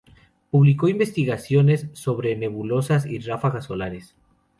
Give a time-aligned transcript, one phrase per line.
[0.49, 4.15] Publicó investigaciones sobre nebulosas y ráfagas solares.